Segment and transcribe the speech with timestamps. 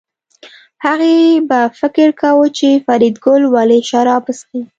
[0.85, 1.15] هغې
[1.49, 4.61] به فکر کاوه چې فریدګل ولې شراب څښي